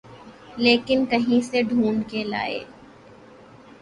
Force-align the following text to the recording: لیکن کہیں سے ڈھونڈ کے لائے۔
لیکن 0.57 1.05
کہیں 1.05 1.41
سے 1.41 1.61
ڈھونڈ 1.63 2.09
کے 2.09 2.23
لائے۔ 2.23 2.59